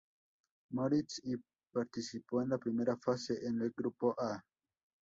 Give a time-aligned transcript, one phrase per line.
[0.71, 1.35] Moritz y
[1.71, 4.43] participó en la primera fase en el grupo "A".